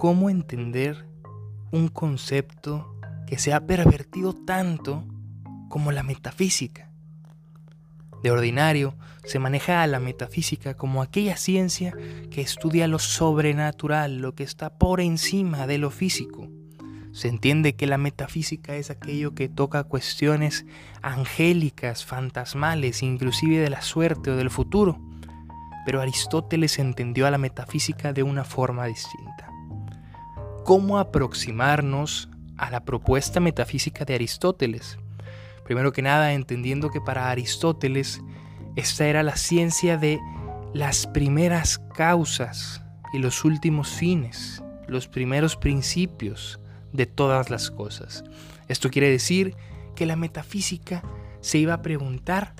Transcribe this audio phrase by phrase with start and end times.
[0.00, 1.04] cómo entender
[1.72, 5.04] un concepto que se ha pervertido tanto
[5.68, 6.88] como la metafísica.
[8.22, 8.94] De ordinario,
[9.24, 11.94] se maneja a la metafísica como aquella ciencia
[12.30, 16.48] que estudia lo sobrenatural, lo que está por encima de lo físico.
[17.12, 20.64] Se entiende que la metafísica es aquello que toca cuestiones
[21.02, 24.98] angélicas, fantasmales, inclusive de la suerte o del futuro.
[25.84, 29.49] Pero Aristóteles entendió a la metafísica de una forma distinta.
[30.64, 34.98] ¿Cómo aproximarnos a la propuesta metafísica de Aristóteles?
[35.64, 38.20] Primero que nada, entendiendo que para Aristóteles
[38.76, 40.20] esta era la ciencia de
[40.72, 46.60] las primeras causas y los últimos fines, los primeros principios
[46.92, 48.24] de todas las cosas.
[48.68, 49.56] Esto quiere decir
[49.96, 51.02] que la metafísica
[51.40, 52.54] se iba a preguntar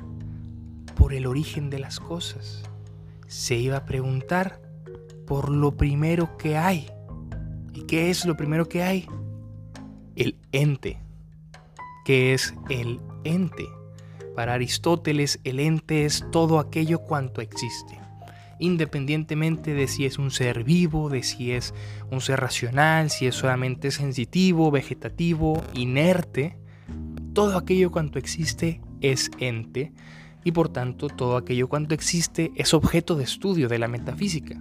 [0.96, 2.62] por el origen de las cosas.
[3.26, 4.60] Se iba a preguntar
[5.26, 6.90] por lo primero que hay.
[7.91, 9.09] ¿Y qué es lo primero que hay?
[10.15, 11.01] El ente.
[12.05, 13.66] ¿Qué es el ente?
[14.37, 17.99] Para Aristóteles, el ente es todo aquello cuanto existe,
[18.61, 21.74] independientemente de si es un ser vivo, de si es
[22.13, 26.61] un ser racional, si es solamente sensitivo, vegetativo, inerte,
[27.33, 29.93] todo aquello cuanto existe es ente
[30.45, 34.61] y por tanto todo aquello cuanto existe es objeto de estudio de la metafísica.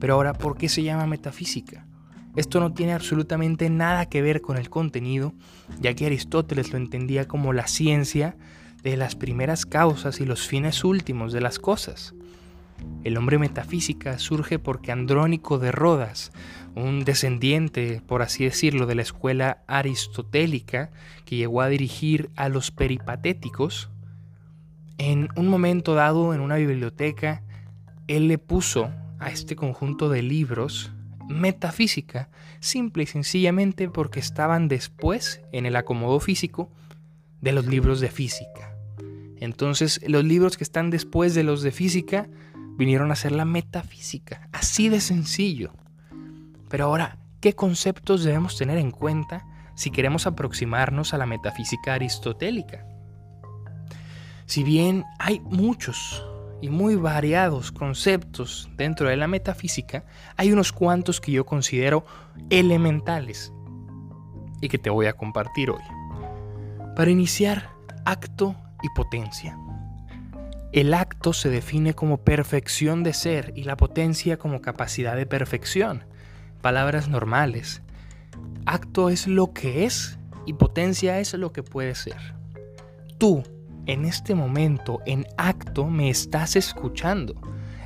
[0.00, 1.87] Pero ahora, ¿por qué se llama metafísica?
[2.38, 5.32] Esto no tiene absolutamente nada que ver con el contenido,
[5.80, 8.36] ya que Aristóteles lo entendía como la ciencia
[8.84, 12.14] de las primeras causas y los fines últimos de las cosas.
[13.02, 16.30] El hombre metafísica surge porque Andrónico de Rodas,
[16.76, 20.92] un descendiente, por así decirlo, de la escuela aristotélica
[21.24, 23.90] que llegó a dirigir a los peripatéticos,
[24.98, 27.42] en un momento dado en una biblioteca,
[28.06, 30.92] él le puso a este conjunto de libros
[31.28, 36.70] metafísica, simple y sencillamente porque estaban después en el acomodo físico
[37.40, 38.74] de los libros de física.
[39.40, 42.28] Entonces, los libros que están después de los de física
[42.76, 45.72] vinieron a ser la metafísica, así de sencillo.
[46.68, 52.84] Pero ahora, ¿qué conceptos debemos tener en cuenta si queremos aproximarnos a la metafísica aristotélica?
[54.46, 56.24] Si bien hay muchos
[56.60, 60.04] y muy variados conceptos dentro de la metafísica,
[60.36, 62.04] hay unos cuantos que yo considero
[62.50, 63.52] elementales
[64.60, 65.82] y que te voy a compartir hoy.
[66.96, 67.70] Para iniciar,
[68.04, 69.56] acto y potencia.
[70.72, 76.04] El acto se define como perfección de ser y la potencia como capacidad de perfección.
[76.60, 77.82] Palabras normales.
[78.66, 82.34] Acto es lo que es y potencia es lo que puede ser.
[83.16, 83.44] Tú,
[83.88, 87.34] en este momento, en acto, me estás escuchando.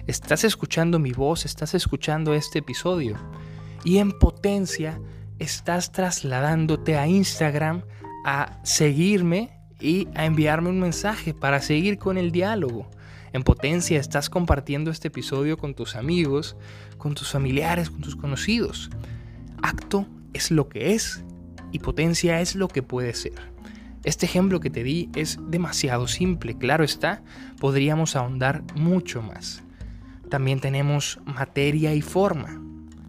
[0.08, 3.16] Estás escuchando mi voz, estás escuchando este episodio.
[3.84, 5.00] Y en potencia,
[5.38, 7.82] estás trasladándote a Instagram
[8.26, 12.90] a seguirme y a enviarme un mensaje para seguir con el diálogo.
[13.32, 16.56] En potencia estás compartiendo este episodio con tus amigos,
[16.98, 18.90] con tus familiares, con tus conocidos.
[19.62, 21.22] Acto es lo que es
[21.70, 23.51] y potencia es lo que puede ser.
[24.04, 27.22] Este ejemplo que te di es demasiado simple, claro está,
[27.60, 29.62] podríamos ahondar mucho más.
[30.28, 32.60] También tenemos materia y forma.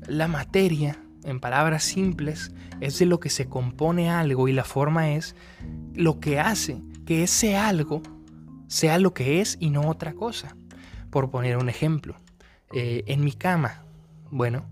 [0.08, 5.12] La materia en palabras simples, es de lo que se compone algo y la forma
[5.12, 5.36] es
[5.94, 8.02] lo que hace que ese algo
[8.68, 10.56] sea lo que es y no otra cosa.
[11.10, 12.16] Por poner un ejemplo,
[12.74, 13.84] eh, en mi cama,
[14.31, 14.66] bueno,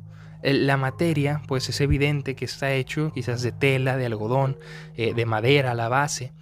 [0.44, 4.58] la materia, pues es evidente que está hecho quizás de tela, de algodón,
[4.96, 6.34] eh, de madera, la base,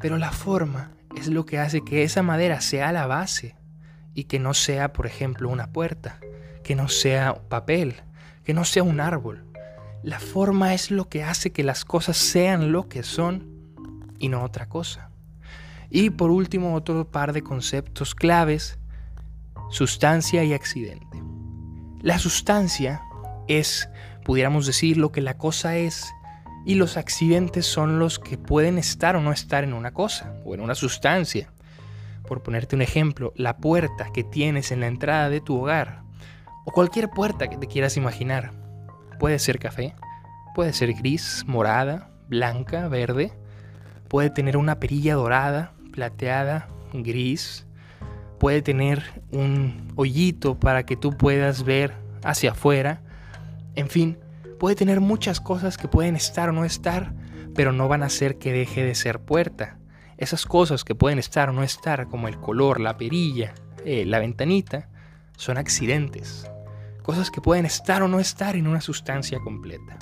[0.00, 3.56] pero la forma es lo que hace que esa madera sea la base
[4.14, 6.18] y que no sea, por ejemplo, una puerta,
[6.62, 7.96] que no sea papel,
[8.44, 9.44] que no sea un árbol.
[10.02, 13.54] La forma es lo que hace que las cosas sean lo que son
[14.18, 15.10] y no otra cosa.
[15.90, 18.78] Y por último, otro par de conceptos claves,
[19.70, 21.22] sustancia y accidente.
[22.00, 23.02] La sustancia
[23.48, 23.88] es,
[24.24, 26.12] pudiéramos decir, lo que la cosa es,
[26.66, 30.54] y los accidentes son los que pueden estar o no estar en una cosa o
[30.54, 31.52] en una sustancia.
[32.26, 36.02] Por ponerte un ejemplo, la puerta que tienes en la entrada de tu hogar,
[36.64, 38.52] o cualquier puerta que te quieras imaginar,
[39.18, 39.94] Puede ser café,
[40.54, 43.32] puede ser gris, morada, blanca, verde.
[44.08, 47.66] Puede tener una perilla dorada, plateada, gris.
[48.38, 53.02] Puede tener un hoyito para que tú puedas ver hacia afuera.
[53.74, 54.18] En fin,
[54.58, 57.14] puede tener muchas cosas que pueden estar o no estar,
[57.54, 59.78] pero no van a hacer que deje de ser puerta.
[60.16, 63.54] Esas cosas que pueden estar o no estar, como el color, la perilla,
[63.84, 64.88] eh, la ventanita,
[65.36, 66.46] son accidentes
[67.04, 69.96] cosas que pueden estar o no estar en una sustancia completa.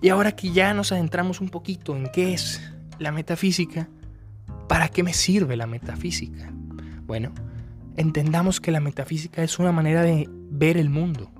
[0.00, 2.60] Y ahora que ya nos adentramos un poquito en qué es
[2.98, 3.88] la metafísica,
[4.66, 6.50] ¿para qué me sirve la metafísica?
[7.02, 7.32] Bueno,
[7.96, 11.30] entendamos que la metafísica es una manera de ver el mundo,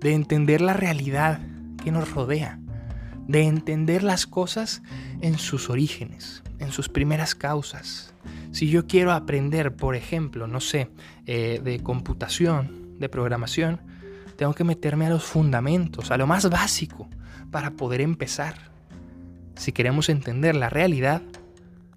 [0.00, 1.40] de entender la realidad
[1.82, 2.58] que nos rodea,
[3.26, 4.82] de entender las cosas
[5.20, 8.14] en sus orígenes, en sus primeras causas.
[8.52, 10.90] Si yo quiero aprender, por ejemplo, no sé,
[11.26, 13.80] eh, de computación, de programación,
[14.36, 17.08] tengo que meterme a los fundamentos, a lo más básico,
[17.50, 18.70] para poder empezar.
[19.56, 21.22] Si queremos entender la realidad,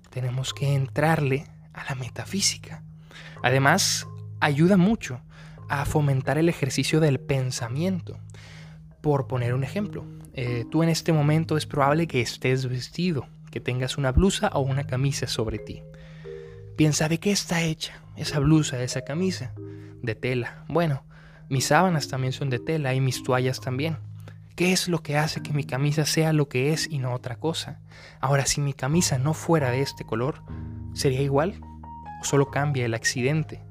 [0.09, 2.83] tenemos que entrarle a la metafísica.
[3.41, 4.07] Además,
[4.39, 5.21] ayuda mucho
[5.81, 8.20] a fomentar el ejercicio del pensamiento.
[9.02, 13.60] Por poner un ejemplo, eh, tú en este momento es probable que estés vestido, que
[13.60, 15.81] tengas una blusa o una camisa sobre ti.
[16.75, 19.54] Piensa de qué está hecha esa blusa, esa camisa.
[20.04, 20.64] De tela.
[20.68, 21.04] Bueno,
[21.50, 23.98] mis sábanas también son de tela y mis toallas también.
[24.56, 27.38] ¿Qué es lo que hace que mi camisa sea lo que es y no otra
[27.38, 27.80] cosa?
[28.20, 30.44] Ahora, si mi camisa no fuera de este color,
[30.94, 31.60] ¿sería igual?
[32.22, 33.64] ¿O solo cambia el accidente?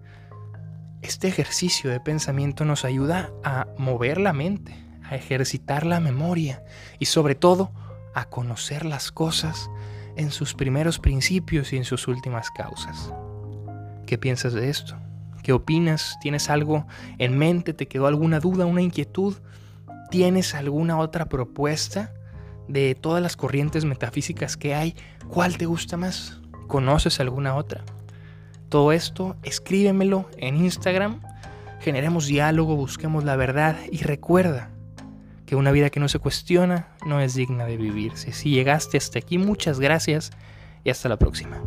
[1.02, 4.72] Este ejercicio de pensamiento nos ayuda a mover la mente,
[5.02, 6.62] a ejercitar la memoria
[7.00, 7.72] y sobre todo
[8.14, 9.68] a conocer las cosas
[10.16, 13.12] en sus primeros principios y en sus últimas causas.
[14.06, 14.96] ¿Qué piensas de esto?
[15.42, 16.16] ¿Qué opinas?
[16.20, 16.86] ¿Tienes algo
[17.18, 17.74] en mente?
[17.74, 19.34] ¿Te quedó alguna duda, una inquietud?
[20.08, 22.14] ¿Tienes alguna otra propuesta
[22.68, 24.94] de todas las corrientes metafísicas que hay?
[25.28, 26.40] ¿Cuál te gusta más?
[26.68, 27.84] ¿Conoces alguna otra?
[28.72, 31.20] Todo esto, escríbemelo en Instagram,
[31.82, 34.70] generemos diálogo, busquemos la verdad y recuerda
[35.44, 38.32] que una vida que no se cuestiona no es digna de vivirse.
[38.32, 40.30] Si llegaste hasta aquí, muchas gracias
[40.84, 41.62] y hasta la próxima.